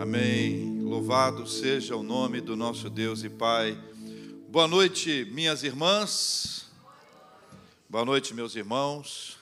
[0.00, 0.80] Amém.
[0.80, 3.76] Louvado seja o nome do nosso Deus e Pai.
[4.48, 6.70] Boa noite, minhas irmãs.
[7.88, 9.38] Boa noite, meus irmãos.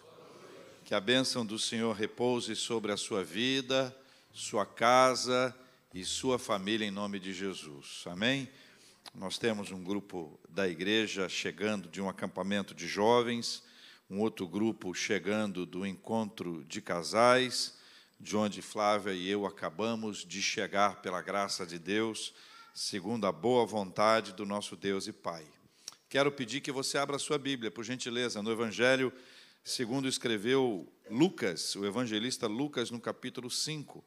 [0.82, 3.94] Que a bênção do Senhor repouse sobre a sua vida,
[4.32, 5.54] sua casa
[5.92, 8.04] e sua família em nome de Jesus.
[8.06, 8.48] Amém.
[9.14, 13.62] Nós temos um grupo da igreja chegando de um acampamento de jovens,
[14.08, 17.76] um outro grupo chegando do encontro de casais
[18.18, 22.34] de onde Flávia e eu acabamos de chegar pela graça de Deus,
[22.74, 25.46] segundo a boa vontade do nosso Deus e Pai.
[26.08, 29.12] Quero pedir que você abra sua Bíblia, por gentileza, no Evangelho,
[29.64, 34.04] segundo escreveu Lucas, o evangelista Lucas, no capítulo 5.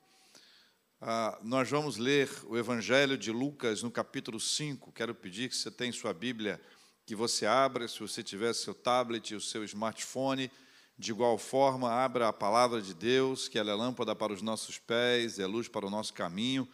[1.02, 4.92] Ah, nós vamos ler o Evangelho de Lucas no capítulo 5.
[4.92, 6.62] Quero pedir que você tenha sua Bíblia,
[7.06, 10.52] que você abra, se você tiver seu tablet, o seu smartphone,
[11.00, 14.78] de igual forma, abra a palavra de Deus, que ela é lâmpada para os nossos
[14.78, 16.68] pés, é luz para o nosso caminho.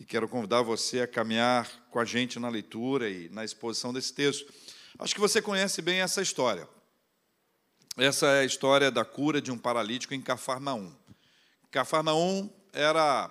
[0.00, 4.14] E quero convidar você a caminhar com a gente na leitura e na exposição desse
[4.14, 4.50] texto.
[4.98, 6.66] Acho que você conhece bem essa história.
[7.98, 10.90] Essa é a história da cura de um paralítico em Cafarnaum.
[11.70, 13.30] Cafarnaum era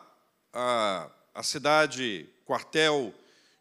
[0.53, 3.11] a, a cidade quartel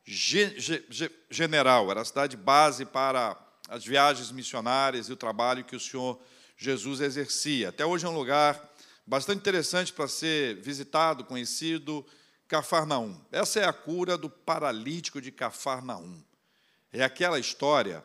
[0.05, 3.39] ge, ge, general, era a cidade base para
[3.71, 6.21] as viagens missionárias e o trabalho que o Senhor
[6.57, 7.71] Jesus exercia.
[7.71, 8.73] Até hoje é um lugar
[9.07, 12.05] bastante interessante para ser visitado, conhecido,
[12.49, 13.21] Cafarnaum.
[13.33, 16.23] Essa é a cura do paralítico de Cafarnaum.
[16.93, 18.05] É aquela história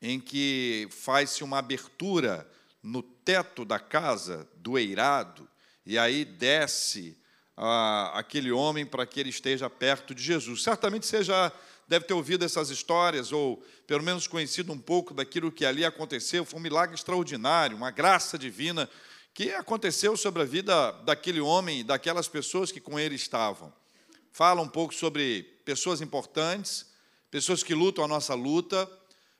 [0.00, 2.48] em que faz-se uma abertura
[2.82, 5.48] no teto da casa do eirado,
[5.84, 7.16] e aí desce
[7.56, 10.62] ah, aquele homem para que ele esteja perto de Jesus.
[10.62, 11.50] Certamente já
[11.88, 16.44] deve ter ouvido essas histórias, ou pelo menos conhecido um pouco daquilo que ali aconteceu.
[16.44, 18.88] Foi um milagre extraordinário, uma graça divina
[19.32, 23.72] que aconteceu sobre a vida daquele homem e daquelas pessoas que com ele estavam.
[24.32, 26.86] Fala um pouco sobre pessoas importantes,
[27.30, 28.90] pessoas que lutam a nossa luta,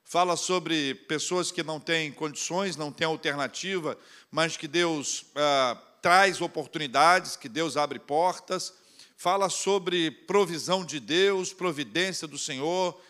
[0.05, 3.99] fala sobre pessoas que não têm condições, não têm alternativa,
[4.31, 8.73] mas que Deus ah, traz oportunidades, que Deus abre portas
[9.17, 13.01] fala sobre provisão de Deus, providência do Senhor,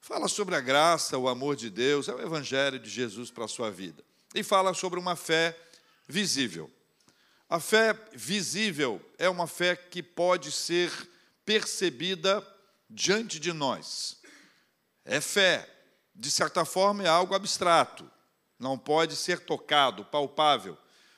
[0.00, 3.48] fala sobre a graça, o amor de Deus, é o evangelho de Jesus para a
[3.48, 4.04] sua vida.
[4.34, 5.56] E fala sobre uma fé
[6.06, 6.70] visível.
[7.48, 10.90] A fé visível é uma fé que pode ser
[11.44, 12.46] percebida
[12.90, 14.18] diante de nós.
[15.04, 15.68] É fé,
[16.14, 18.10] de certa forma, é algo abstrato,
[18.58, 20.76] não pode ser tocado, palpável,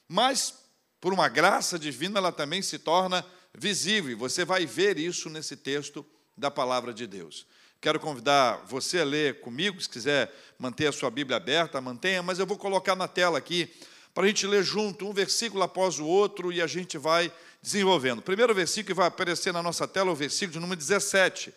[0.09, 0.55] mas
[1.01, 3.25] por uma graça divina ela também se torna
[3.59, 6.05] visível, você vai ver isso nesse texto
[6.37, 7.47] da palavra de Deus.
[7.81, 12.39] Quero convidar você a ler comigo, se quiser manter a sua Bíblia aberta, mantenha, mas
[12.39, 13.71] eu vou colocar na tela aqui
[14.15, 17.31] para a gente ler junto, um versículo após o outro, e a gente vai
[17.63, 18.21] desenvolvendo.
[18.21, 21.53] O primeiro versículo que vai aparecer na nossa tela é o versículo de número 17.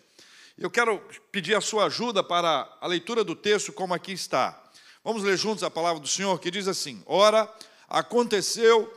[0.58, 4.62] Eu quero pedir a sua ajuda para a leitura do texto, como aqui está.
[5.04, 7.50] Vamos ler juntos a palavra do Senhor, que diz assim: Ora,
[7.88, 8.94] aconteceu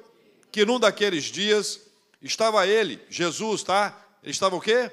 [0.50, 1.80] que num daqueles dias
[2.22, 3.98] Estava ele, Jesus, tá?
[4.22, 4.90] Ele estava o quê?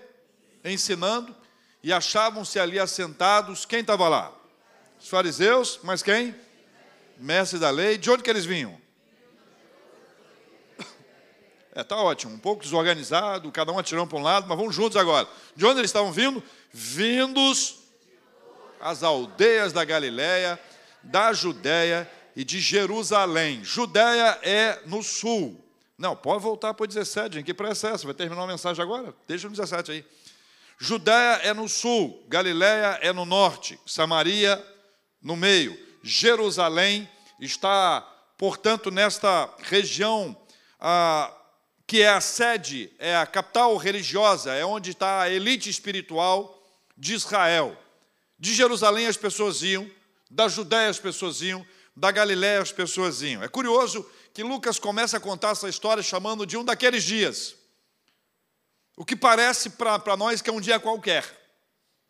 [0.66, 1.35] Ensinando,
[1.84, 4.34] e achavam-se ali assentados, quem estava lá?
[5.00, 6.35] Os fariseus, mas quem?
[7.18, 8.79] Mestre da lei, de onde que eles vinham?
[11.72, 14.97] É, tá ótimo, um pouco desorganizado, cada um atirando para um lado, mas vamos juntos
[14.97, 15.29] agora.
[15.56, 16.44] De onde eles estavam vindo?
[16.73, 17.78] Vindos
[18.81, 20.59] as aldeias da Galiléia,
[21.03, 23.63] da Judéia e de Jerusalém.
[23.63, 25.63] Judéia é no sul,
[25.99, 27.97] não, pode voltar para o 17, gente, que essa?
[27.97, 29.13] Vai terminar a mensagem agora?
[29.27, 30.05] Deixa no 17 aí.
[30.79, 34.65] Judéia é no sul, Galiléia é no norte, Samaria
[35.21, 35.77] no meio.
[36.01, 37.07] Jerusalém
[37.38, 37.99] está,
[38.38, 40.38] portanto, nesta região
[41.85, 46.63] que é a sede, é a capital religiosa, é onde está a elite espiritual
[46.97, 47.77] de Israel.
[48.39, 49.85] De Jerusalém as pessoas iam,
[50.31, 53.43] da Judéia as pessoas iam, da Galiléia as pessoas iam.
[53.43, 57.56] É curioso que Lucas começa a contar essa história chamando de um daqueles dias.
[58.95, 61.25] O que parece para nós que é um dia qualquer,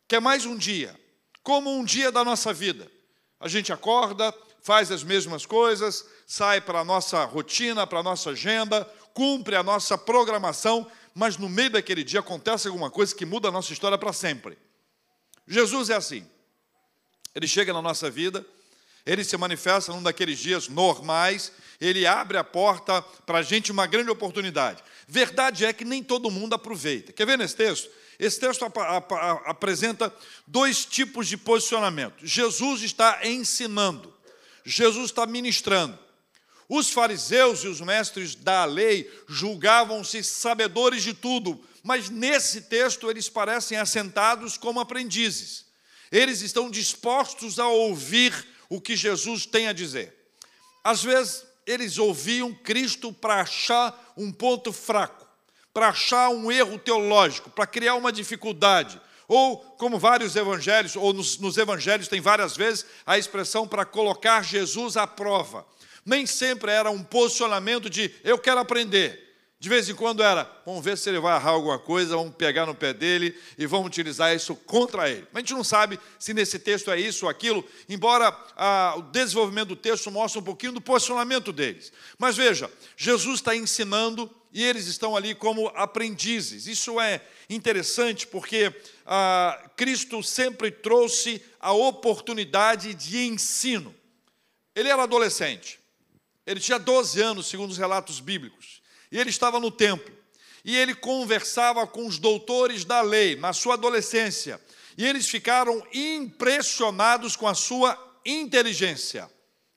[0.07, 0.99] que é mais um dia,
[1.43, 2.91] como um dia da nossa vida.
[3.39, 8.31] A gente acorda, faz as mesmas coisas, sai para a nossa rotina, para a nossa
[8.31, 13.49] agenda, cumpre a nossa programação, mas no meio daquele dia acontece alguma coisa que muda
[13.49, 14.57] a nossa história para sempre.
[15.47, 16.25] Jesus é assim.
[17.33, 18.45] Ele chega na nossa vida,
[19.05, 23.87] ele se manifesta num daqueles dias normais, ele abre a porta para a gente uma
[23.87, 24.83] grande oportunidade.
[25.07, 27.13] Verdade é que nem todo mundo aproveita.
[27.13, 27.89] Quer ver nesse texto?
[28.19, 29.13] Esse texto ap ap
[29.45, 30.13] apresenta
[30.45, 32.25] dois tipos de posicionamento.
[32.25, 34.13] Jesus está ensinando,
[34.65, 35.97] Jesus está ministrando.
[36.67, 43.29] Os fariseus e os mestres da lei julgavam-se sabedores de tudo, mas nesse texto eles
[43.29, 45.65] parecem assentados como aprendizes.
[46.11, 48.33] Eles estão dispostos a ouvir
[48.67, 50.13] o que Jesus tem a dizer.
[50.83, 55.27] Às vezes, eles ouviam Cristo para achar um ponto fraco,
[55.71, 58.99] para achar um erro teológico, para criar uma dificuldade.
[59.27, 64.43] Ou, como vários evangelhos, ou nos, nos evangelhos tem várias vezes a expressão para colocar
[64.43, 65.63] Jesus à prova.
[66.03, 69.28] Nem sempre era um posicionamento de eu quero aprender.
[69.61, 72.65] De vez em quando era, vamos ver se ele vai errar alguma coisa, vamos pegar
[72.65, 75.27] no pé dele e vamos utilizar isso contra ele.
[75.33, 79.01] Mas a gente não sabe se nesse texto é isso ou aquilo, embora ah, o
[79.01, 81.91] desenvolvimento do texto mostre um pouquinho do posicionamento deles.
[82.17, 86.65] Mas veja, Jesus está ensinando e eles estão ali como aprendizes.
[86.65, 88.73] Isso é interessante porque
[89.05, 93.93] ah, Cristo sempre trouxe a oportunidade de ensino.
[94.73, 95.81] Ele era adolescente,
[96.45, 98.78] ele tinha 12 anos, segundo os relatos bíblicos.
[99.11, 100.13] E ele estava no templo.
[100.63, 104.59] E ele conversava com os doutores da lei, na sua adolescência.
[104.97, 109.29] E eles ficaram impressionados com a sua inteligência.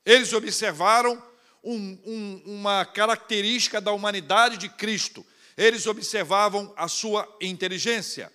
[0.05, 1.23] Eles observaram
[1.62, 5.25] um, um, uma característica da humanidade de Cristo.
[5.56, 8.32] Eles observavam a sua inteligência.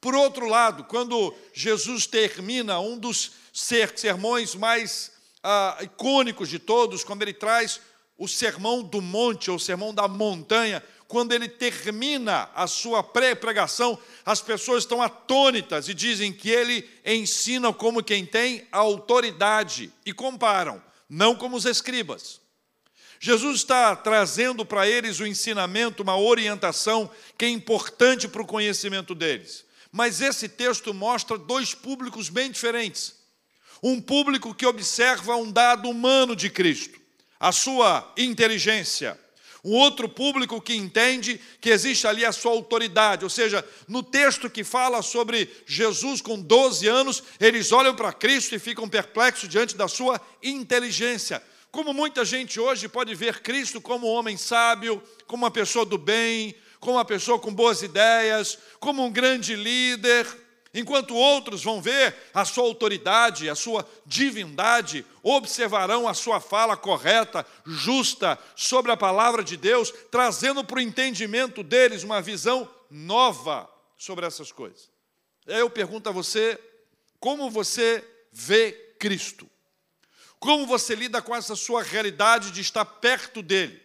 [0.00, 5.12] Por outro lado, quando Jesus termina um dos sermões mais
[5.42, 7.80] ah, icônicos de todos, quando ele traz
[8.16, 13.98] o sermão do monte, ou o sermão da montanha, quando ele termina a sua pré-pregação,
[14.24, 20.82] as pessoas estão atônitas e dizem que ele ensina como quem tem autoridade e comparam,
[21.08, 22.40] não como os escribas.
[23.20, 29.14] Jesus está trazendo para eles o ensinamento, uma orientação que é importante para o conhecimento
[29.14, 29.64] deles.
[29.90, 33.14] Mas esse texto mostra dois públicos bem diferentes.
[33.82, 37.03] Um público que observa um dado humano de Cristo
[37.44, 39.20] a sua inteligência.
[39.62, 44.48] Um outro público que entende que existe ali a sua autoridade, ou seja, no texto
[44.48, 49.76] que fala sobre Jesus com 12 anos, eles olham para Cristo e ficam perplexos diante
[49.76, 51.42] da sua inteligência.
[51.70, 55.98] Como muita gente hoje pode ver Cristo como um homem sábio, como uma pessoa do
[55.98, 60.26] bem, como uma pessoa com boas ideias, como um grande líder,
[60.74, 67.46] enquanto outros vão ver a sua autoridade, a sua divindade, observarão a sua fala correta,
[67.64, 74.26] justa, sobre a palavra de Deus, trazendo para o entendimento deles uma visão nova sobre
[74.26, 74.90] essas coisas.
[75.46, 76.58] Eu pergunto a você,
[77.20, 79.48] como você vê Cristo?
[80.38, 83.80] Como você lida com essa sua realidade de estar perto dele?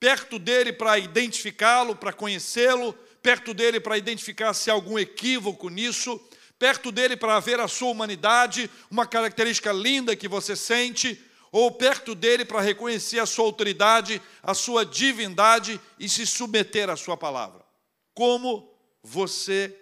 [0.00, 6.18] Perto dele para identificá-lo, para conhecê-lo, perto dele para identificar se há algum equívoco nisso,
[6.58, 11.22] perto dele para ver a sua humanidade, uma característica linda que você sente,
[11.52, 16.96] ou perto dele para reconhecer a sua autoridade, a sua divindade e se submeter à
[16.96, 17.64] sua palavra.
[18.12, 19.74] Como você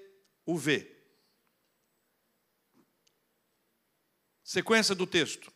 [0.44, 0.92] o vê?
[4.44, 5.52] Sequência do texto.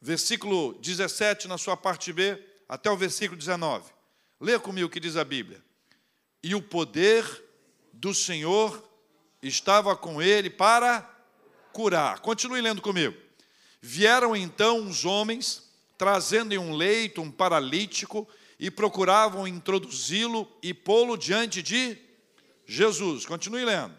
[0.00, 3.92] Versículo 17, na sua parte B, até o versículo 19.
[4.40, 5.62] Leia comigo o que diz a Bíblia.
[6.42, 7.24] E o poder
[7.92, 8.89] do Senhor
[9.42, 11.08] estava com ele para
[11.72, 12.20] curar.
[12.20, 13.16] Continue lendo comigo.
[13.80, 18.28] Vieram então uns homens, trazendo em um leito um paralítico,
[18.58, 21.96] e procuravam introduzi-lo e pô-lo diante de
[22.66, 23.24] Jesus.
[23.24, 23.94] Continue lendo.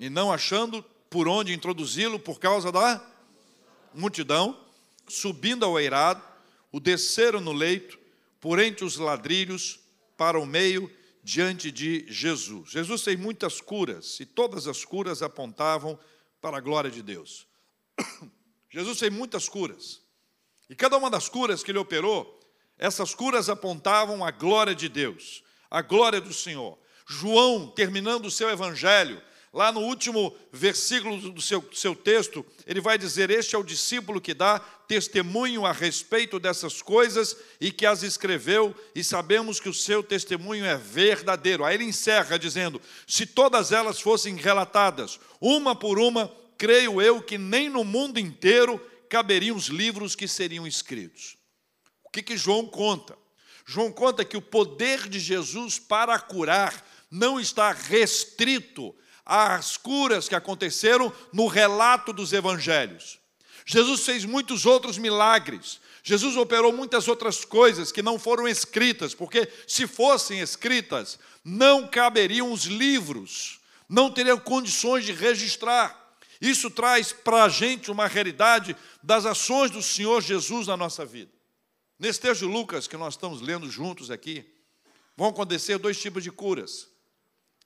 [0.00, 3.04] E não achando por onde introduzi-lo por causa da
[3.92, 4.58] multidão,
[5.06, 6.22] subindo ao eirado,
[6.72, 7.98] o desceram no leito,
[8.40, 9.78] por entre os ladrilhos,
[10.16, 10.90] para o meio
[11.24, 12.70] diante de Jesus.
[12.70, 15.98] Jesus fez muitas curas e todas as curas apontavam
[16.38, 17.48] para a glória de Deus.
[18.70, 20.02] Jesus fez muitas curas.
[20.68, 22.38] E cada uma das curas que ele operou,
[22.78, 26.78] essas curas apontavam a glória de Deus, a glória do Senhor.
[27.08, 29.22] João, terminando o seu evangelho,
[29.54, 34.20] Lá no último versículo do seu, seu texto, ele vai dizer: Este é o discípulo
[34.20, 39.72] que dá testemunho a respeito dessas coisas e que as escreveu, e sabemos que o
[39.72, 41.64] seu testemunho é verdadeiro.
[41.64, 47.38] Aí ele encerra dizendo: Se todas elas fossem relatadas, uma por uma, creio eu que
[47.38, 51.36] nem no mundo inteiro caberiam os livros que seriam escritos.
[52.02, 53.16] O que, que João conta?
[53.64, 58.92] João conta que o poder de Jesus para curar não está restrito
[59.24, 63.18] as curas que aconteceram no relato dos evangelhos.
[63.64, 65.80] Jesus fez muitos outros milagres.
[66.02, 72.52] Jesus operou muitas outras coisas que não foram escritas, porque se fossem escritas, não caberiam
[72.52, 76.04] os livros, não teriam condições de registrar.
[76.40, 81.32] Isso traz para a gente uma realidade das ações do Senhor Jesus na nossa vida.
[81.98, 84.44] Nesse texto de Lucas que nós estamos lendo juntos aqui,
[85.16, 86.88] vão acontecer dois tipos de curas.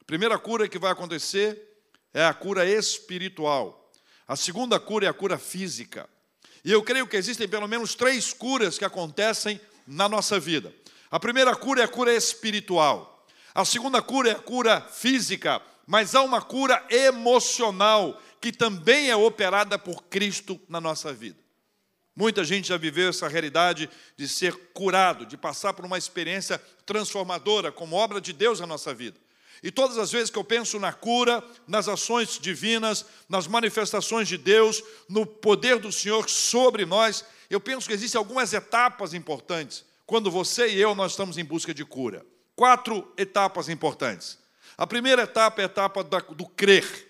[0.09, 1.69] Primeira cura que vai acontecer
[2.15, 3.93] é a cura espiritual.
[4.27, 6.09] A segunda cura é a cura física.
[6.65, 10.73] E eu creio que existem pelo menos três curas que acontecem na nossa vida.
[11.11, 13.27] A primeira cura é a cura espiritual.
[13.55, 19.17] A segunda cura é a cura física, mas há uma cura emocional que também é
[19.17, 21.39] operada por Cristo na nossa vida.
[22.17, 27.71] Muita gente já viveu essa realidade de ser curado, de passar por uma experiência transformadora
[27.71, 29.28] como obra de Deus na nossa vida.
[29.63, 34.39] E todas as vezes que eu penso na cura, nas ações divinas, nas manifestações de
[34.39, 40.31] Deus, no poder do Senhor sobre nós, eu penso que existem algumas etapas importantes quando
[40.31, 42.25] você e eu nós estamos em busca de cura.
[42.57, 44.39] Quatro etapas importantes.
[44.77, 47.07] A primeira etapa é a etapa do crer.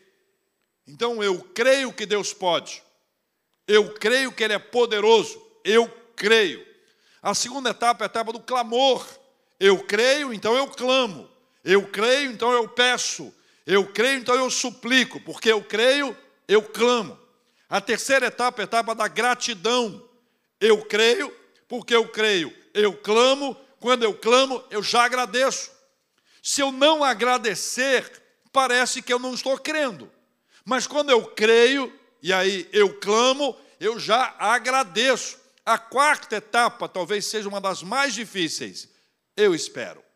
[0.86, 2.82] Então eu creio que Deus pode.
[3.66, 5.40] Eu creio que Ele é poderoso.
[5.62, 6.66] Eu creio.
[7.22, 9.06] A segunda etapa é a etapa do clamor.
[9.60, 11.28] Eu creio, então eu clamo.
[11.68, 13.30] Eu creio, então eu peço.
[13.66, 15.20] Eu creio, então eu suplico.
[15.20, 16.16] Porque eu creio,
[16.48, 17.20] eu clamo.
[17.68, 20.02] A terceira etapa é a etapa da gratidão.
[20.58, 21.30] Eu creio,
[21.68, 22.50] porque eu creio.
[22.72, 25.70] Eu clamo, quando eu clamo, eu já agradeço.
[26.42, 28.10] Se eu não agradecer,
[28.50, 30.10] parece que eu não estou crendo.
[30.64, 35.38] Mas quando eu creio, e aí eu clamo, eu já agradeço.
[35.66, 38.88] A quarta etapa talvez seja uma das mais difíceis.
[39.36, 40.07] Eu espero.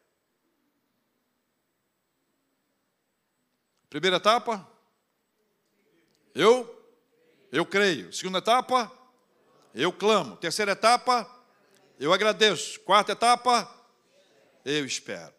[3.93, 4.67] Primeira etapa,
[6.35, 6.83] eu
[7.53, 8.11] eu creio.
[8.11, 8.91] Segunda etapa,
[9.75, 10.35] eu clamo.
[10.39, 11.31] Terceira etapa,
[12.01, 12.81] eu agradeço.
[12.81, 13.71] Quarta etapa,
[14.65, 15.35] eu espero.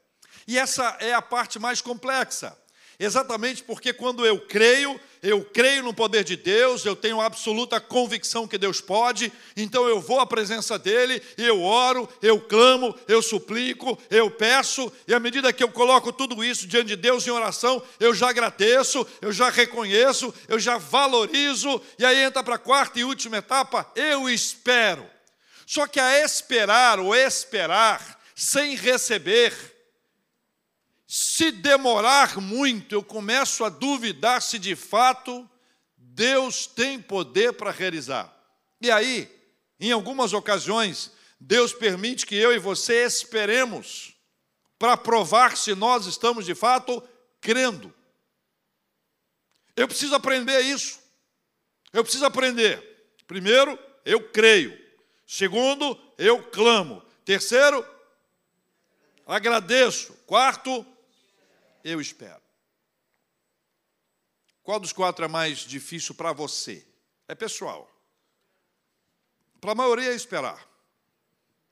[0.48, 2.56] E essa é a parte mais complexa.
[3.00, 8.48] Exatamente porque quando eu creio, eu creio no poder de Deus, eu tenho absoluta convicção
[8.48, 13.98] que Deus pode, então eu vou à presença dEle, eu oro, eu clamo, eu suplico,
[14.10, 17.82] eu peço, e à medida que eu coloco tudo isso diante de Deus em oração,
[18.00, 23.00] eu já agradeço, eu já reconheço, eu já valorizo, e aí entra para a quarta
[23.00, 25.06] e última etapa, eu espero.
[25.66, 29.54] Só que a esperar ou esperar sem receber,
[31.16, 35.48] se demorar muito, eu começo a duvidar se de fato
[35.96, 38.36] Deus tem poder para realizar.
[38.82, 39.32] E aí,
[39.80, 44.16] em algumas ocasiões, Deus permite que eu e você esperemos
[44.80, 47.08] para provar se nós estamos de fato
[47.40, 47.94] crendo.
[49.76, 51.00] Eu preciso aprender isso.
[51.94, 52.82] Eu preciso aprender.
[53.28, 54.76] Primeiro, eu creio.
[55.28, 57.04] Segundo, eu clamo.
[57.24, 57.86] Terceiro,
[59.28, 60.14] agradeço.
[60.26, 60.84] Quarto,
[61.84, 62.42] eu espero.
[64.62, 66.86] Qual dos quatro é mais difícil para você?
[67.28, 67.90] É pessoal.
[69.60, 70.68] Para a maioria é esperar.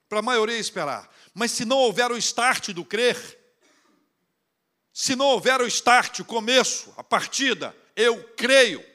[0.10, 1.10] Para a maioria é esperar.
[1.34, 3.40] Mas se não houver o start do crer,
[4.94, 8.86] se não houver o start, o começo, a partida, eu creio.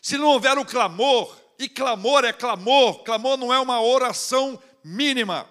[0.00, 5.48] Se não houver o clamor, e clamor é clamor, clamor não é uma oração mínima.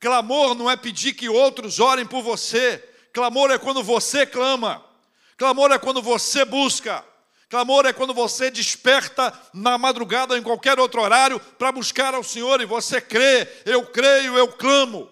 [0.00, 2.82] Clamor não é pedir que outros orem por você.
[3.16, 4.84] Clamor é quando você clama.
[5.38, 7.02] Clamor é quando você busca.
[7.48, 12.22] Clamor é quando você desperta na madrugada ou em qualquer outro horário para buscar ao
[12.22, 15.08] Senhor e você crê, eu creio, eu clamo.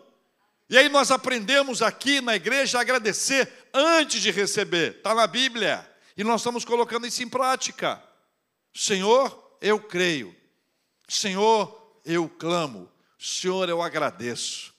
[0.69, 5.91] E aí nós aprendemos aqui na igreja a agradecer antes de receber, está na Bíblia,
[6.15, 8.03] e nós estamos colocando isso em prática.
[8.75, 10.37] Senhor, eu creio.
[11.09, 12.87] Senhor, eu clamo.
[13.19, 14.75] Senhor, eu agradeço.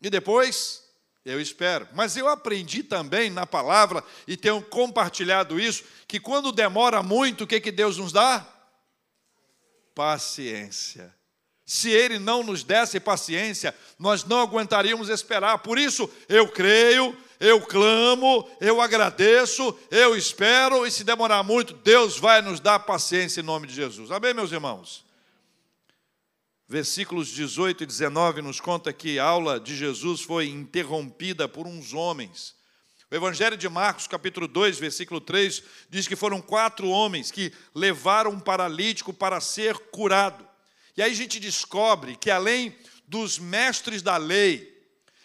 [0.00, 0.87] E depois,
[1.28, 1.88] eu espero.
[1.92, 7.46] Mas eu aprendi também na palavra, e tenho compartilhado isso, que quando demora muito, o
[7.46, 8.46] que, que Deus nos dá?
[9.94, 11.14] Paciência.
[11.66, 15.58] Se Ele não nos desse paciência, nós não aguentaríamos esperar.
[15.58, 22.18] Por isso, eu creio, eu clamo, eu agradeço, eu espero, e se demorar muito, Deus
[22.18, 24.10] vai nos dar paciência em nome de Jesus.
[24.10, 25.07] Amém, meus irmãos?
[26.68, 31.94] Versículos 18 e 19 nos conta que a aula de Jesus foi interrompida por uns
[31.94, 32.54] homens.
[33.10, 38.32] O Evangelho de Marcos, capítulo 2, versículo 3, diz que foram quatro homens que levaram
[38.32, 40.46] um paralítico para ser curado.
[40.94, 44.76] E aí a gente descobre que além dos mestres da lei,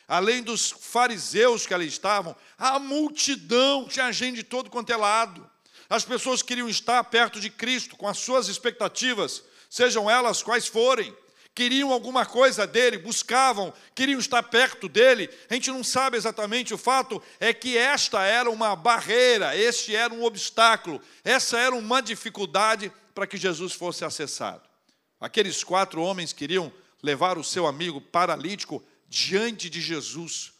[0.08, 5.50] além dos fariseus que ali estavam, a multidão tinha gente de todo quanto é lado.
[5.90, 11.14] As pessoas queriam estar perto de Cristo com as suas expectativas, sejam elas quais forem
[11.56, 15.30] queriam alguma coisa dele, buscavam, queriam estar perto dele.
[15.50, 20.14] A gente não sabe exatamente, o fato é que esta era uma barreira, este era
[20.14, 24.62] um obstáculo, essa era uma dificuldade para que Jesus fosse acessado.
[25.20, 30.54] Aqueles quatro homens queriam levar o seu amigo paralítico diante de Jesus.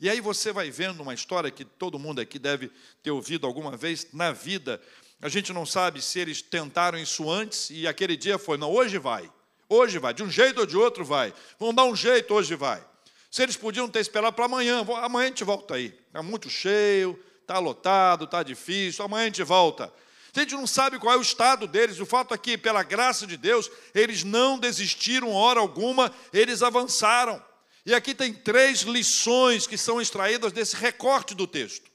[0.00, 2.70] E aí você vai vendo uma história que todo mundo aqui deve
[3.02, 4.80] ter ouvido alguma vez na vida.
[5.20, 8.96] A gente não sabe se eles tentaram isso antes e aquele dia foi, não, hoje
[8.96, 9.30] vai.
[9.68, 11.32] Hoje vai, de um jeito ou de outro vai.
[11.58, 12.82] Vão dar um jeito, hoje vai.
[13.30, 15.94] Se eles podiam ter esperado para amanhã, amanhã a gente volta aí.
[16.06, 19.92] Está muito cheio, está lotado, está difícil, amanhã a gente volta.
[20.34, 22.00] A gente não sabe qual é o estado deles.
[22.00, 27.42] O fato é que, pela graça de Deus, eles não desistiram hora alguma, eles avançaram.
[27.84, 31.90] E aqui tem três lições que são extraídas desse recorte do texto.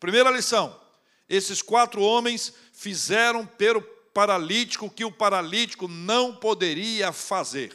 [0.00, 0.78] Primeira lição:
[1.28, 3.80] esses quatro homens fizeram pelo
[4.14, 7.74] paralítico que o paralítico não poderia fazer.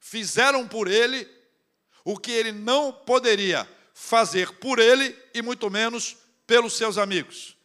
[0.00, 1.28] Fizeram por ele
[2.04, 7.56] o que ele não poderia fazer por ele e muito menos pelos seus amigos.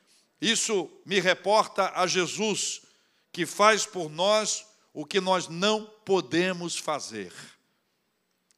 [0.42, 2.82] Isso me reporta a Jesus,
[3.32, 7.32] que faz por nós o que nós não podemos fazer.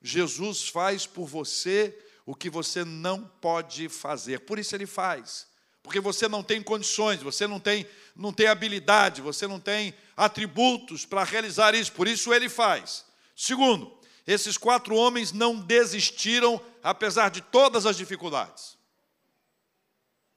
[0.01, 4.41] Jesus faz por você o que você não pode fazer.
[4.41, 5.48] Por isso ele faz.
[5.81, 11.05] Porque você não tem condições, você não tem, não tem habilidade, você não tem atributos
[11.05, 11.91] para realizar isso.
[11.91, 13.05] Por isso ele faz.
[13.35, 18.77] Segundo, esses quatro homens não desistiram apesar de todas as dificuldades.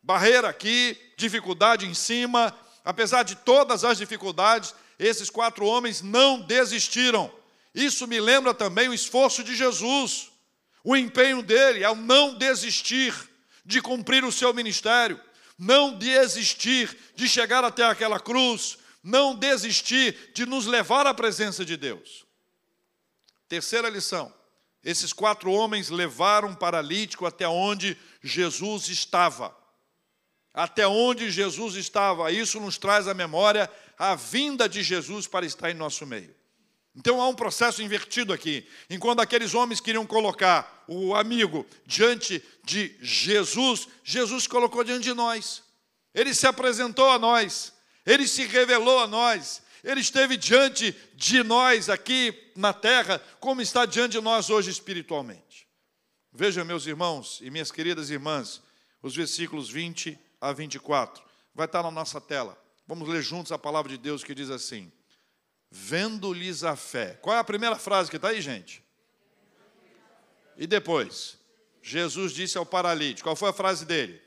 [0.03, 7.31] Barreira aqui, dificuldade em cima, apesar de todas as dificuldades, esses quatro homens não desistiram.
[7.75, 10.31] Isso me lembra também o esforço de Jesus,
[10.85, 13.15] o empenho dele ao não desistir
[13.65, 15.21] de cumprir o seu ministério,
[15.63, 21.77] não desistir de chegar até aquela cruz, não desistir de nos levar à presença de
[21.77, 22.27] Deus.
[23.49, 24.35] Terceira lição:
[24.83, 29.57] esses quatro homens levaram um paralítico até onde Jesus estava.
[30.53, 35.71] Até onde Jesus estava, isso nos traz à memória a vinda de Jesus para estar
[35.71, 36.35] em nosso meio.
[36.95, 38.67] Então há um processo invertido aqui.
[38.91, 45.63] Enquanto aqueles homens queriam colocar o amigo diante de Jesus, Jesus colocou diante de nós.
[46.15, 47.73] Ele se apresentou a nós,
[48.05, 53.87] ele se revelou a nós, ele esteve diante de nós aqui na terra, como está
[53.87, 55.67] diante de nós hoje espiritualmente.
[56.31, 58.63] Vejam, meus irmãos e minhas queridas irmãs,
[59.03, 61.23] os versículos 20 a 24.
[61.55, 62.57] Vai estar na nossa tela.
[62.87, 64.93] Vamos ler juntos a palavra de Deus que diz assim:
[65.75, 67.19] vendo-lhes a fé.
[67.23, 68.85] Qual é a primeira frase que está aí, gente?
[70.59, 71.39] E depois,
[71.83, 74.21] Jesus disse ao paralítico: qual foi a frase dele?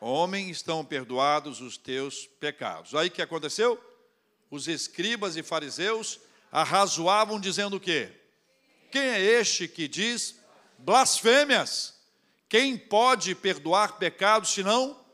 [0.00, 2.94] Homem, estão perdoados os teus pecados.
[2.94, 3.82] Aí o que aconteceu?
[4.48, 6.20] Os escribas e fariseus
[6.52, 8.12] arrazoavam dizendo o quê?
[8.92, 10.36] Quem é este que diz
[10.78, 11.98] blasfêmias?
[12.48, 15.04] Quem pode perdoar pecados senão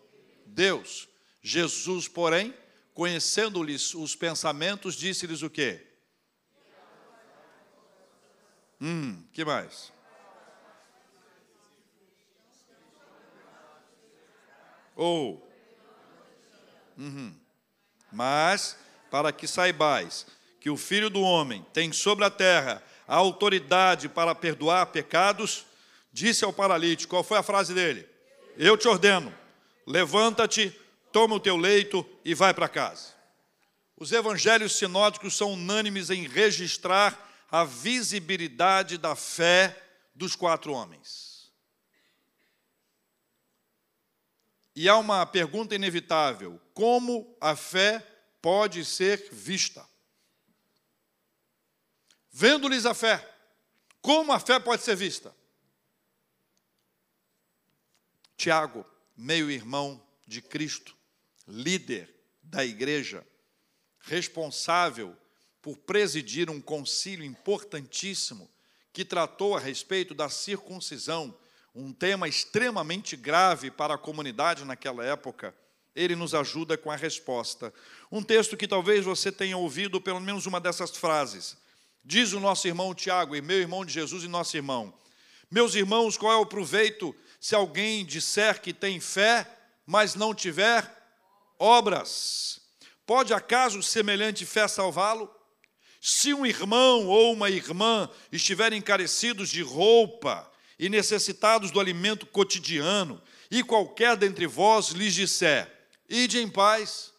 [0.45, 1.09] Deus?
[1.43, 2.55] Jesus, porém,
[2.95, 5.85] conhecendo-lhes os pensamentos, disse-lhes o quê?
[8.81, 9.93] Hum, que mais?
[14.97, 15.45] Ou,
[16.97, 17.35] uhum.
[18.13, 18.79] mas
[19.11, 20.25] para que saibais
[20.61, 25.67] que o Filho do Homem tem sobre a terra a autoridade para perdoar pecados,
[26.13, 28.09] disse ao paralítico: qual foi a frase dele?
[28.57, 29.35] Eu te ordeno,
[29.85, 30.79] levanta-te,
[31.15, 33.15] toma o teu leito e vai para casa.
[33.97, 39.81] Os evangelhos sinóticos são unânimes em registrar a visibilidade da fé
[40.13, 41.53] dos quatro homens.
[44.75, 48.05] E há uma pergunta inevitável: como a fé
[48.43, 49.89] pode ser vista?
[52.33, 53.25] Vendo-lhes a fé,
[54.03, 55.33] como a fé pode ser vista?
[58.37, 58.85] Tiago,
[59.17, 61.04] meio-irmão de Cristo,
[61.47, 63.27] líder da igreja,
[64.01, 65.17] responsável
[65.61, 68.51] por presidir um concílio importantíssimo
[68.93, 71.37] que tratou a respeito da circuncisão,
[71.75, 75.55] um tema extremamente grave para a comunidade naquela época.
[75.97, 77.73] Ele nos ajuda com a resposta.
[78.11, 81.57] Um texto que talvez você tenha ouvido pelo menos uma dessas frases.
[82.05, 84.93] Diz o nosso irmão Tiago, e meu irmão de Jesus e nosso irmão:
[85.51, 89.47] Meus irmãos, qual é o proveito se alguém disser que tem fé,
[89.87, 91.04] mas não tiver
[91.59, 92.61] obras.
[93.07, 95.31] Pode acaso semelhante fé salvá-lo?
[96.01, 103.23] Se um irmão ou uma irmã estiverem carecidos de roupa e necessitados do alimento cotidiano,
[103.51, 105.71] e qualquer dentre vós lhes disser:
[106.09, 107.13] Ide em paz,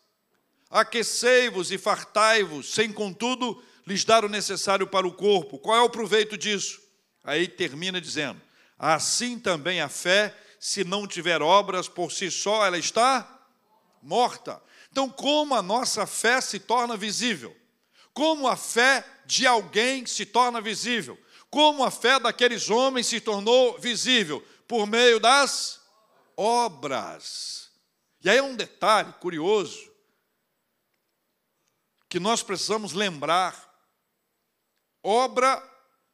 [0.69, 5.57] aquecei-vos e fartai-vos, sem contudo lhes dar o necessário para o corpo.
[5.57, 6.81] Qual é o proveito disso?
[7.23, 8.41] Aí termina dizendo:
[8.77, 13.34] assim também a fé, se não tiver obras por si só, ela está
[14.05, 14.61] morta.
[14.91, 17.55] Então, como a nossa fé se torna visível?
[18.13, 21.19] Como a fé de alguém se torna visível?
[21.49, 24.45] Como a fé daqueles homens se tornou visível?
[24.67, 25.81] Por meio das
[26.37, 27.71] obras.
[28.23, 29.91] E aí é um detalhe curioso
[32.07, 33.73] que nós precisamos lembrar.
[35.03, 35.61] Obra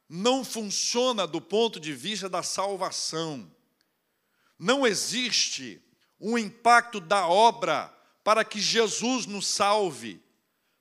[0.08, 3.50] não funciona do ponto de vista da salvação.
[4.58, 5.82] Não existe
[6.22, 10.22] um impacto da obra para que Jesus nos salve,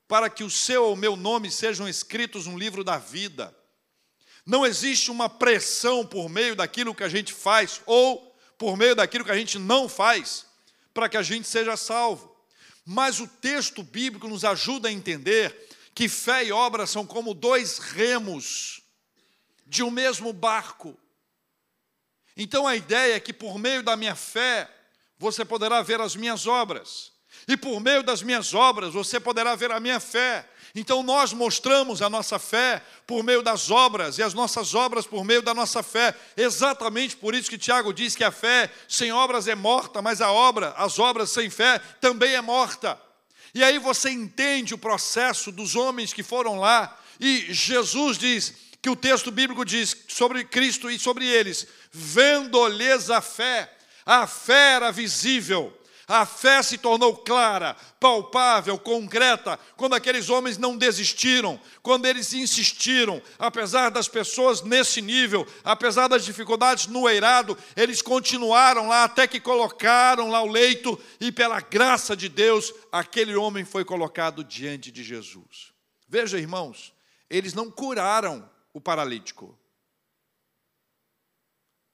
[0.07, 3.55] para que o seu ou meu nome sejam escritos no livro da vida.
[4.45, 9.25] Não existe uma pressão por meio daquilo que a gente faz ou por meio daquilo
[9.25, 10.45] que a gente não faz
[10.93, 12.29] para que a gente seja salvo.
[12.85, 17.79] Mas o texto bíblico nos ajuda a entender que fé e obra são como dois
[17.79, 18.83] remos
[19.65, 20.97] de um mesmo barco.
[22.37, 24.69] Então a ideia é que por meio da minha fé
[25.21, 27.11] você poderá ver as minhas obras,
[27.47, 30.47] e por meio das minhas obras você poderá ver a minha fé.
[30.73, 35.23] Então nós mostramos a nossa fé por meio das obras e as nossas obras por
[35.23, 36.15] meio da nossa fé.
[36.35, 40.31] Exatamente por isso que Tiago diz que a fé sem obras é morta, mas a
[40.31, 42.99] obra, as obras sem fé também é morta.
[43.53, 48.89] E aí você entende o processo dos homens que foram lá e Jesus diz que
[48.89, 53.71] o texto bíblico diz sobre Cristo e sobre eles, vendo-lhes a fé,
[54.05, 55.77] a fé era visível
[56.11, 63.21] a fé se tornou clara, palpável, concreta, quando aqueles homens não desistiram, quando eles insistiram,
[63.39, 69.39] apesar das pessoas nesse nível, apesar das dificuldades no eirado, eles continuaram lá até que
[69.39, 75.05] colocaram lá o leito e, pela graça de Deus, aquele homem foi colocado diante de
[75.05, 75.71] Jesus.
[76.09, 76.93] Veja, irmãos,
[77.29, 79.57] eles não curaram o paralítico.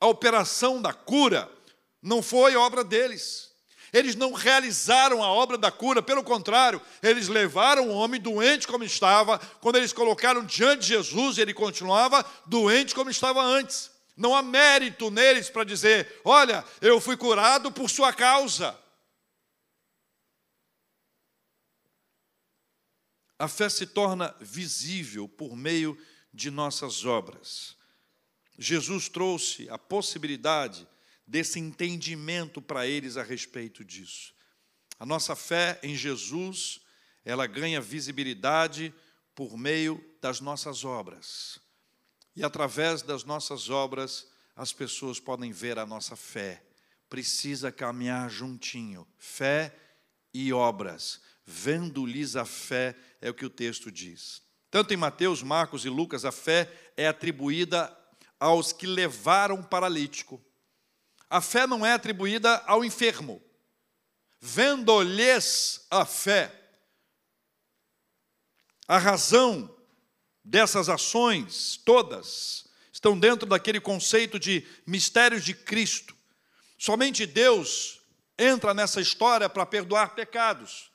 [0.02, 1.52] A operação da cura
[2.01, 3.47] não foi obra deles.
[3.93, 8.83] Eles não realizaram a obra da cura, pelo contrário, eles levaram o homem doente como
[8.83, 13.89] estava, quando eles colocaram diante de Jesus, ele continuava doente como estava antes.
[14.15, 18.77] Não há mérito neles para dizer: olha, eu fui curado por sua causa.
[23.39, 25.97] A fé se torna visível por meio
[26.33, 27.75] de nossas obras.
[28.57, 30.88] Jesus trouxe a possibilidade
[31.27, 34.33] desse entendimento para eles a respeito disso.
[34.99, 36.79] A nossa fé em Jesus,
[37.25, 38.93] ela ganha visibilidade
[39.35, 41.59] por meio das nossas obras.
[42.35, 46.63] E através das nossas obras, as pessoas podem ver a nossa fé.
[47.09, 49.07] Precisa caminhar juntinho.
[49.17, 49.75] Fé
[50.33, 51.21] e obras.
[51.45, 54.41] Vendo-lhes a fé, é o que o texto diz.
[54.69, 57.95] Tanto em Mateus, Marcos e Lucas, a fé é atribuída
[58.39, 60.43] aos que levaram o paralítico.
[61.29, 63.41] A fé não é atribuída ao enfermo.
[64.39, 66.53] Vendo-lhes a fé,
[68.87, 69.75] a razão
[70.43, 76.15] dessas ações todas estão dentro daquele conceito de mistérios de Cristo.
[76.77, 77.99] Somente Deus
[78.37, 80.89] entra nessa história para perdoar pecados.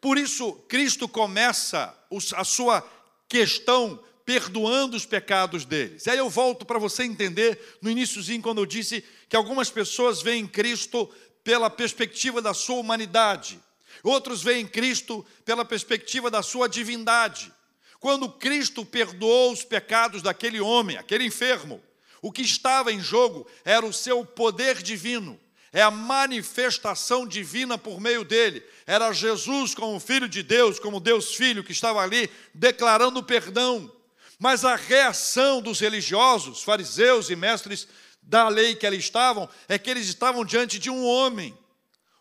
[0.00, 1.94] Por isso, Cristo começa
[2.36, 2.88] a sua
[3.28, 6.06] questão perdoando os pecados deles.
[6.06, 10.20] E aí eu volto para você entender no iníciozinho quando eu disse que algumas pessoas
[10.20, 11.08] veem Cristo
[11.44, 13.60] pela perspectiva da sua humanidade.
[14.02, 17.52] Outros veem Cristo pela perspectiva da sua divindade.
[18.00, 21.80] Quando Cristo perdoou os pecados daquele homem, aquele enfermo,
[22.20, 25.38] o que estava em jogo era o seu poder divino,
[25.72, 28.64] é a manifestação divina por meio dele.
[28.84, 33.92] Era Jesus como Filho de Deus, como Deus Filho, que estava ali declarando perdão.
[34.40, 37.86] Mas a reação dos religiosos, fariseus e mestres
[38.22, 41.56] da lei que ali estavam, é que eles estavam diante de um homem,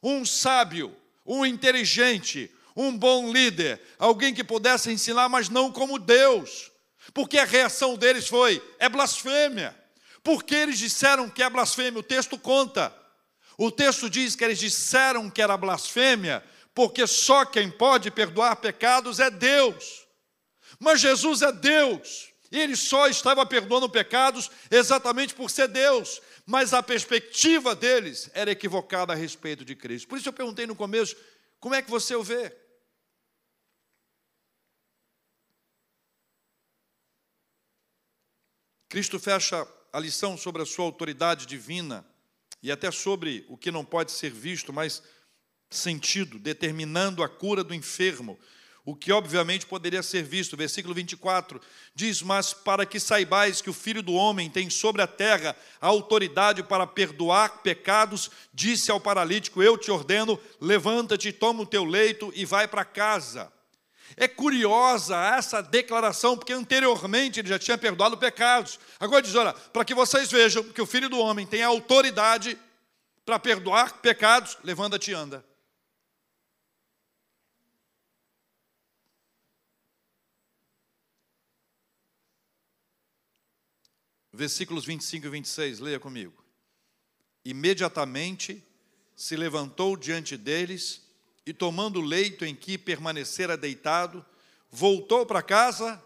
[0.01, 6.71] um sábio, um inteligente, um bom líder, alguém que pudesse ensinar, mas não como Deus.
[7.13, 9.75] Porque a reação deles foi: é blasfêmia.
[10.23, 12.93] Porque eles disseram que é blasfêmia, o texto conta.
[13.57, 19.19] O texto diz que eles disseram que era blasfêmia, porque só quem pode perdoar pecados
[19.19, 20.05] é Deus.
[20.79, 26.73] Mas Jesus é Deus, e ele só estava perdoando pecados exatamente por ser Deus, mas
[26.73, 30.07] a perspectiva deles era equivocada a respeito de Cristo.
[30.07, 31.15] Por isso eu perguntei no começo:
[31.59, 32.55] como é que você o vê?
[38.89, 42.03] Cristo fecha a lição sobre a sua autoridade divina
[42.61, 45.03] e até sobre o que não pode ser visto, mas
[45.69, 48.39] sentido, determinando a cura do enfermo,
[48.89, 50.57] o que obviamente poderia ser visto.
[50.57, 51.61] Versículo 24
[51.93, 55.85] diz: Mas para que saibais que o Filho do Homem tem sobre a terra a
[55.85, 62.33] autoridade para perdoar pecados, disse ao paralítico: Eu te ordeno, levanta-te, toma o teu leito
[62.35, 63.53] e vai para casa.
[64.17, 68.79] É curiosa essa declaração, porque anteriormente ele já tinha perdoado pecados.
[68.99, 72.57] Agora diz: olha, para que vocês vejam que o filho do homem tem autoridade
[73.23, 75.45] para perdoar pecados, levanta-te e anda.
[84.39, 86.41] Versículos 25 e 26, leia comigo.
[87.43, 88.63] Imediatamente
[89.13, 91.01] se levantou diante deles
[91.45, 94.25] e, tomando o leito em que permanecera deitado,
[94.71, 96.01] voltou para casa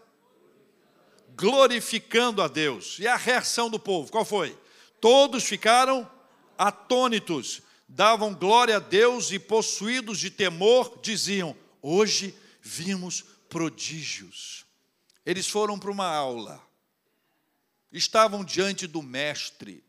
[1.36, 2.98] glorificando a Deus.
[2.98, 4.58] E a reação do povo, qual foi?
[5.00, 6.10] Todos ficaram
[6.58, 14.66] atônitos, davam glória a Deus e, possuídos de temor, diziam: Hoje vimos prodígios.
[15.24, 16.60] Eles foram para uma aula,
[17.94, 19.84] estavam diante do Mestre,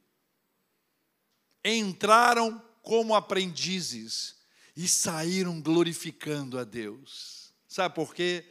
[1.63, 4.35] entraram como aprendizes
[4.77, 7.51] e saíram glorificando a Deus.
[7.67, 8.45] Sabe por quê?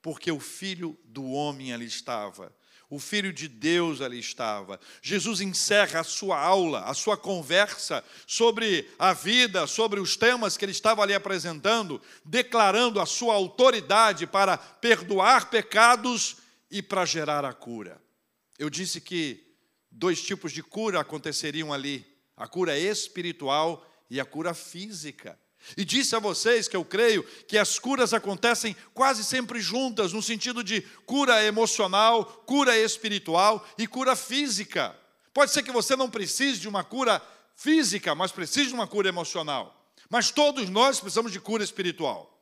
[0.00, 2.54] Porque o Filho do homem ali estava.
[2.88, 4.80] O Filho de Deus ali estava.
[5.02, 10.64] Jesus encerra a sua aula, a sua conversa sobre a vida, sobre os temas que
[10.64, 16.36] ele estava ali apresentando, declarando a sua autoridade para perdoar pecados
[16.70, 18.05] e para gerar a cura.
[18.58, 19.44] Eu disse que
[19.90, 25.38] dois tipos de cura aconteceriam ali: a cura espiritual e a cura física.
[25.76, 30.22] E disse a vocês que eu creio que as curas acontecem quase sempre juntas, no
[30.22, 34.96] sentido de cura emocional, cura espiritual e cura física.
[35.32, 37.20] Pode ser que você não precise de uma cura
[37.56, 39.92] física, mas precise de uma cura emocional.
[40.08, 42.32] Mas todos nós precisamos de cura espiritual.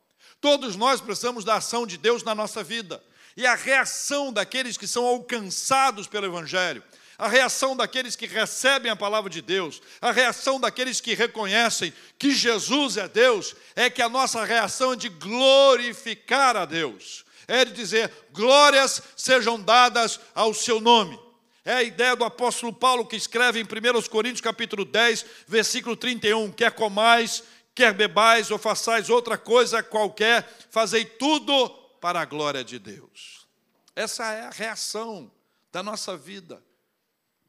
[0.40, 3.02] Todos nós precisamos da ação de Deus na nossa vida.
[3.36, 6.82] E a reação daqueles que são alcançados pelo Evangelho,
[7.18, 12.32] a reação daqueles que recebem a palavra de Deus, a reação daqueles que reconhecem que
[12.32, 17.72] Jesus é Deus, é que a nossa reação é de glorificar a Deus, é de
[17.72, 21.18] dizer glórias sejam dadas ao seu nome.
[21.64, 26.52] É a ideia do apóstolo Paulo que escreve em 1 Coríntios capítulo 10, versículo 31,
[26.52, 27.42] quer comais,
[27.74, 33.48] quer bebais ou façais outra coisa qualquer, fazei tudo para a glória de Deus.
[33.96, 35.32] Essa é a reação
[35.72, 36.62] da nossa vida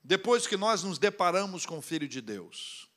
[0.01, 2.87] depois que nós nos deparamos com o Filho de Deus,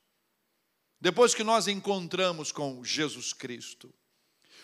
[1.01, 3.93] depois que nós encontramos com Jesus Cristo,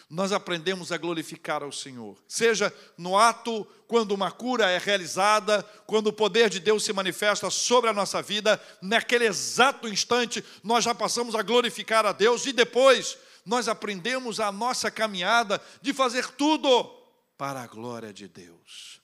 [0.08, 6.08] nós aprendemos a glorificar ao Senhor, seja no ato quando uma cura é realizada, quando
[6.08, 10.94] o poder de Deus se manifesta sobre a nossa vida, naquele exato instante nós já
[10.94, 16.84] passamos a glorificar a Deus e depois nós aprendemos a nossa caminhada de fazer tudo
[17.36, 19.00] para a glória de Deus.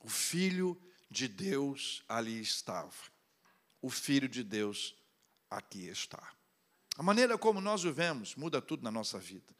[0.00, 2.92] O Filho de Deus ali estava.
[3.80, 4.94] O Filho de Deus
[5.50, 6.32] aqui está.
[6.96, 9.54] A maneira como nós vivemos muda tudo na nossa vida.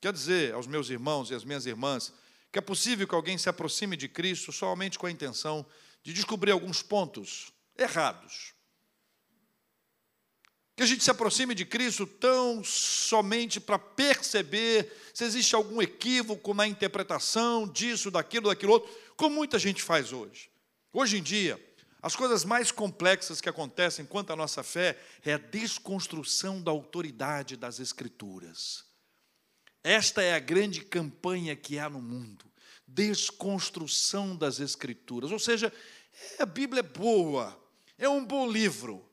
[0.00, 2.12] Quer dizer aos meus irmãos e às minhas irmãs
[2.52, 5.66] que é possível que alguém se aproxime de Cristo somente com a intenção
[6.04, 8.53] de descobrir alguns pontos errados.
[10.76, 16.52] Que a gente se aproxime de Cristo tão somente para perceber se existe algum equívoco
[16.52, 20.50] na interpretação disso, daquilo, daquilo outro, como muita gente faz hoje.
[20.92, 21.60] Hoje em dia,
[22.02, 27.56] as coisas mais complexas que acontecem quanto à nossa fé é a desconstrução da autoridade
[27.56, 28.84] das Escrituras.
[29.82, 32.44] Esta é a grande campanha que há no mundo.
[32.86, 35.30] Desconstrução das Escrituras.
[35.30, 35.72] Ou seja,
[36.38, 37.58] a Bíblia é boa,
[37.96, 39.08] é um bom livro.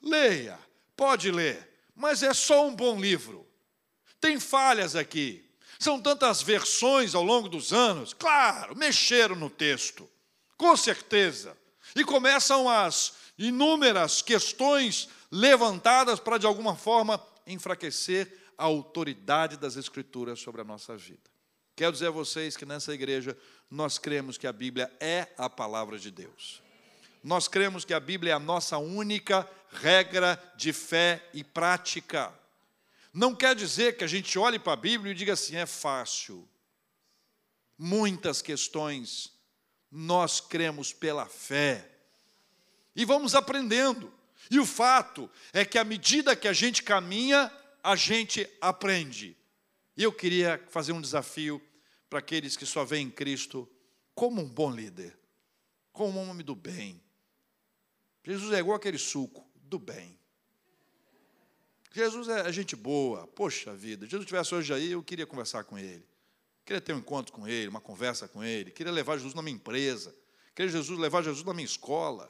[0.00, 0.58] Leia,
[0.96, 3.46] pode ler, mas é só um bom livro.
[4.20, 5.44] Tem falhas aqui.
[5.78, 8.14] São tantas versões ao longo dos anos.
[8.14, 10.08] Claro, mexeram no texto.
[10.56, 11.56] Com certeza.
[11.94, 20.40] E começam as inúmeras questões levantadas para, de alguma forma, enfraquecer a autoridade das Escrituras
[20.40, 21.20] sobre a nossa vida.
[21.74, 23.36] Quero dizer a vocês que nessa igreja
[23.70, 26.62] nós cremos que a Bíblia é a palavra de Deus.
[27.22, 32.32] Nós cremos que a Bíblia é a nossa única regra de fé e prática.
[33.12, 36.46] Não quer dizer que a gente olhe para a Bíblia e diga assim, é fácil.
[37.78, 39.32] Muitas questões
[39.90, 41.90] nós cremos pela fé.
[42.94, 44.12] E vamos aprendendo.
[44.50, 47.50] E o fato é que à medida que a gente caminha,
[47.82, 49.36] a gente aprende.
[49.96, 51.62] E eu queria fazer um desafio
[52.10, 53.68] para aqueles que só veem Cristo
[54.14, 55.18] como um bom líder,
[55.92, 57.02] como um homem do bem.
[58.24, 60.18] Jesus é igual aquele suco do bem.
[61.92, 64.04] Jesus é gente boa, poxa vida.
[64.04, 66.06] Jesus estivesse hoje aí, eu queria conversar com ele.
[66.64, 68.70] Queria ter um encontro com ele, uma conversa com ele.
[68.70, 70.14] Queria levar Jesus na minha empresa.
[70.54, 72.28] Queria Jesus, levar Jesus na minha escola.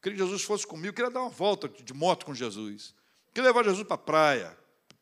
[0.00, 0.94] Queria que Jesus fosse comigo.
[0.94, 2.94] Queria dar uma volta de moto com Jesus.
[3.34, 4.58] Queria levar Jesus para a praia,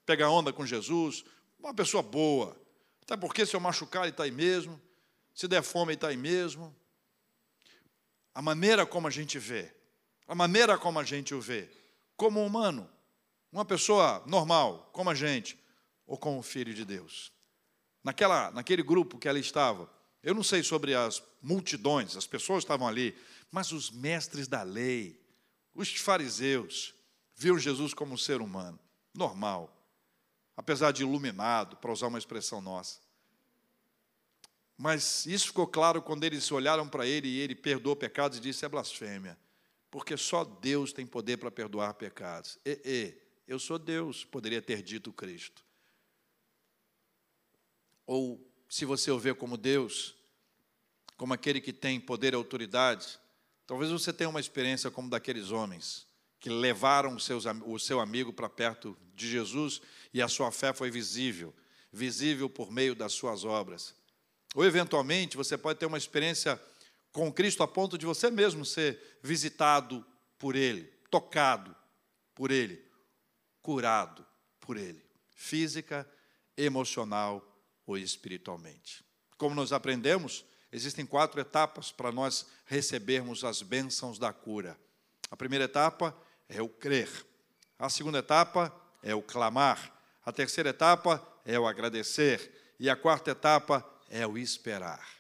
[0.07, 1.25] pegar onda com Jesus.
[1.59, 2.57] Uma pessoa boa.
[3.03, 4.81] Até porque se eu machucar, ele está aí mesmo.
[5.35, 6.75] Se der fome, ele está aí mesmo.
[8.35, 9.76] A maneira como a gente vê,
[10.27, 11.69] a maneira como a gente o vê,
[12.17, 12.89] como humano,
[13.53, 15.59] uma pessoa normal, como a gente,
[16.07, 17.33] ou como filho de Deus.
[18.03, 19.91] Naquela, naquele grupo que ela estava,
[20.23, 23.17] eu não sei sobre as multidões, as pessoas estavam ali,
[23.51, 25.21] mas os mestres da lei,
[25.75, 26.95] os fariseus,
[27.35, 28.79] viram Jesus como um ser humano,
[29.15, 29.73] normal,
[30.57, 32.99] apesar de iluminado, para usar uma expressão nossa.
[34.77, 38.65] Mas isso ficou claro quando eles olharam para ele e ele perdoou pecados e disse:
[38.65, 39.39] é blasfêmia,
[39.91, 42.59] porque só Deus tem poder para perdoar pecados.
[42.65, 45.65] E, e, eu sou Deus, poderia ter dito Cristo.
[48.07, 50.15] Ou, se você o vê como Deus,
[51.17, 53.19] como aquele que tem poder e autoridade,
[53.67, 56.07] talvez você tenha uma experiência como daqueles homens
[56.39, 59.81] que levaram seus, o seu amigo para perto de Jesus
[60.13, 61.55] e a sua fé foi visível
[61.97, 63.95] visível por meio das suas obras.
[64.55, 66.61] Ou, eventualmente, você pode ter uma experiência
[67.17, 70.05] com Cristo a ponto de você mesmo ser visitado
[70.39, 71.75] por Ele, tocado
[72.35, 72.79] por Ele,
[73.63, 74.23] curado
[74.61, 76.07] por Ele, física,
[76.59, 77.43] emocional
[77.87, 79.03] ou espiritualmente.
[79.39, 84.79] Como nós aprendemos, existem quatro etapas para nós recebermos as bênçãos da cura.
[85.31, 86.15] A primeira etapa
[86.51, 87.09] é o crer,
[87.79, 88.71] a segunda etapa
[89.03, 89.91] é o clamar,
[90.23, 95.16] a terceira etapa é o agradecer, e a quarta etapa é o esperar.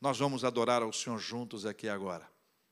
[0.00, 2.28] Nós vamos adorar ao Senhor juntos aqui agora,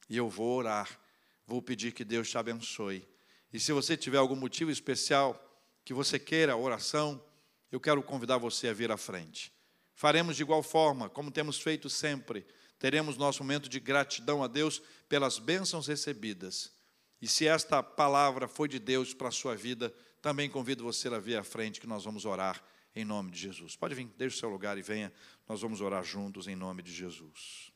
[0.08, 1.00] e eu vou orar,
[1.46, 3.06] vou pedir que Deus te abençoe
[3.52, 5.42] e se você tiver algum motivo especial
[5.82, 7.22] que você queira oração,
[7.70, 9.50] eu quero convidar você a vir à frente.
[9.94, 12.46] Faremos de igual forma, como temos feito sempre.
[12.78, 16.70] Teremos nosso momento de gratidão a Deus pelas bênçãos recebidas.
[17.22, 21.18] E se esta palavra foi de Deus para a sua vida, também convido você a
[21.18, 22.62] vir à frente que nós vamos orar
[22.96, 23.76] em nome de Jesus.
[23.76, 25.12] Pode vir, deixe o seu lugar e venha,
[25.46, 27.75] nós vamos orar juntos em nome de Jesus.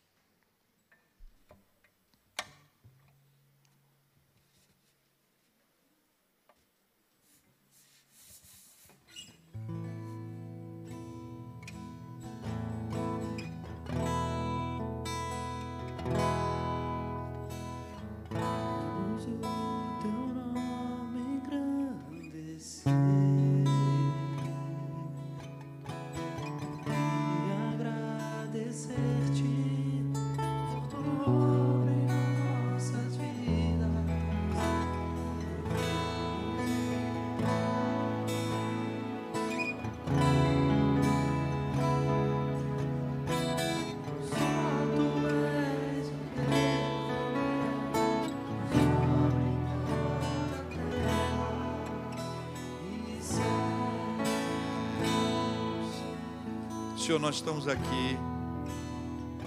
[57.11, 58.16] Senhor, nós estamos aqui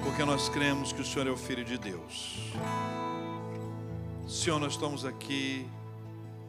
[0.04, 2.52] porque nós cremos que o Senhor é o Filho de Deus.
[4.28, 5.66] Senhor, nós estamos aqui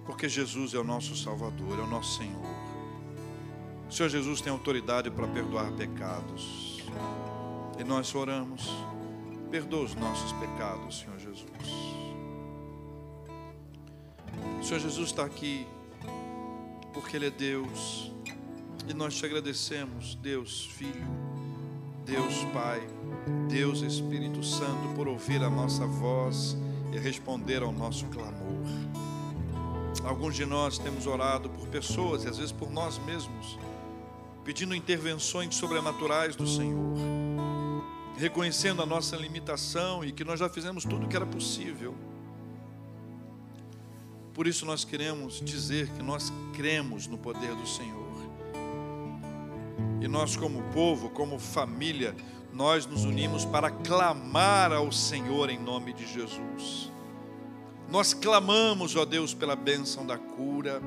[0.05, 2.45] porque Jesus é o nosso Salvador, é o nosso Senhor.
[3.89, 6.83] O Senhor Jesus tem autoridade para perdoar pecados.
[7.79, 8.69] E nós oramos,
[9.53, 11.71] perdoa os nossos pecados, Senhor Jesus.
[14.61, 15.65] O Senhor Jesus está aqui
[16.93, 18.13] porque Ele é Deus
[18.89, 21.07] e nós te agradecemos, Deus Filho,
[22.05, 22.87] Deus Pai,
[23.49, 26.57] Deus Espírito Santo, por ouvir a nossa voz
[26.93, 28.65] e responder ao nosso clamor.
[30.05, 33.59] Alguns de nós temos orado por pessoas e às vezes por nós mesmos,
[34.45, 36.99] pedindo intervenções sobrenaturais do Senhor,
[38.19, 41.95] reconhecendo a nossa limitação e que nós já fizemos tudo o que era possível.
[44.35, 48.04] Por isso nós queremos dizer que nós cremos no poder do Senhor
[50.01, 52.15] e nós, como povo, como família,
[52.53, 56.93] nós nos unimos para clamar ao Senhor em nome de Jesus.
[57.89, 60.81] Nós clamamos, ó Deus, pela bênção da cura,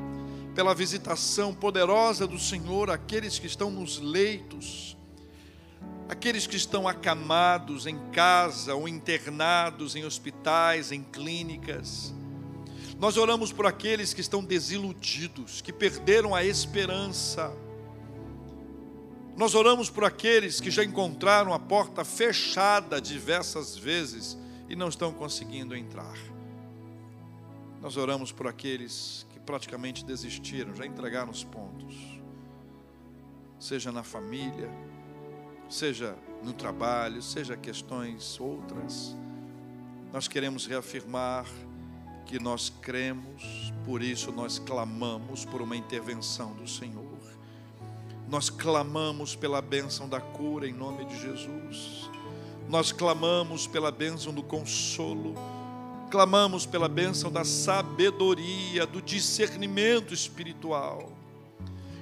[0.55, 4.97] pela visitação poderosa do Senhor àqueles que estão nos leitos,
[6.09, 12.13] aqueles que estão acamados em casa ou internados em hospitais, em clínicas.
[12.97, 17.53] Nós oramos por aqueles que estão desiludidos, que perderam a esperança
[19.37, 24.35] nós oramos por aqueles que já encontraram a porta fechada diversas vezes
[24.67, 26.17] e não estão conseguindo entrar.
[27.79, 31.95] Nós oramos por aqueles que praticamente desistiram, já entregaram os pontos.
[33.59, 34.71] Seja na família,
[35.69, 39.15] seja no trabalho, seja questões outras.
[40.11, 41.45] Nós queremos reafirmar
[42.25, 47.06] que nós cremos, por isso nós clamamos por uma intervenção do Senhor.
[48.29, 52.09] Nós clamamos pela bênção da cura em nome de Jesus.
[52.67, 55.33] Nós clamamos pela bênção do consolo.
[56.11, 61.11] Clamamos pela bênção da sabedoria, do discernimento espiritual.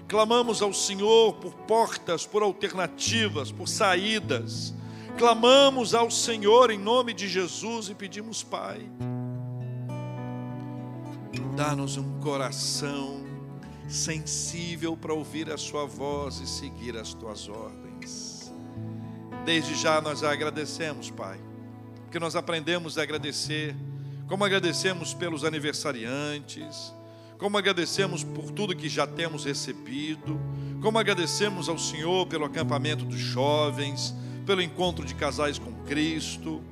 [0.08, 4.74] Clamamos ao Senhor por portas, por alternativas, por saídas.
[5.18, 8.82] Clamamos ao Senhor em nome de Jesus e pedimos, Pai,
[11.56, 13.25] dá-nos um coração
[13.88, 18.52] sensível para ouvir a Sua voz e seguir as Tuas ordens.
[19.46, 21.40] Desde já nós agradecemos, Pai,
[22.04, 23.76] porque nós aprendemos a agradecer,
[24.28, 26.94] como agradecemos pelos aniversariantes,
[27.38, 30.40] como agradecemos por tudo que já temos recebido,
[30.82, 34.16] como agradecemos ao Senhor pelo acampamento dos jovens,
[34.46, 36.64] pelo encontro de casais com Cristo,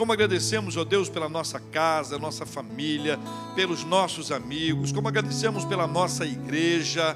[0.00, 3.20] como agradecemos, ó Deus, pela nossa casa, nossa família,
[3.54, 7.14] pelos nossos amigos, como agradecemos pela nossa igreja.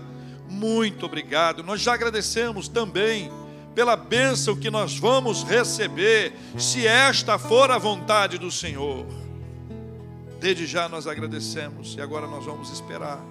[0.51, 1.63] Muito obrigado.
[1.63, 3.33] Nós já agradecemos também
[3.75, 9.07] pela bênção que nós vamos receber, se esta for a vontade do Senhor.
[10.39, 13.25] Desde já nós agradecemos e agora nós vamos esperar.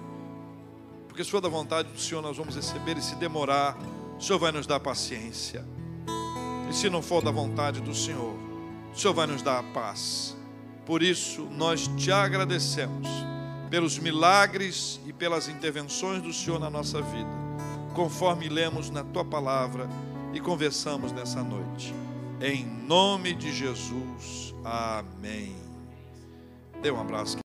[1.06, 3.78] Porque se for da vontade do Senhor, nós vamos receber e se demorar,
[4.18, 5.64] o Senhor vai nos dar paciência.
[6.68, 8.43] E se não for da vontade do Senhor,
[8.94, 10.36] o Senhor vai nos dar a paz.
[10.86, 13.08] Por isso, nós te agradecemos
[13.68, 17.30] pelos milagres e pelas intervenções do Senhor na nossa vida,
[17.94, 19.88] conforme lemos na tua palavra
[20.32, 21.92] e conversamos nessa noite.
[22.40, 24.54] Em nome de Jesus.
[24.64, 25.56] Amém.
[26.80, 27.38] Dê um abraço.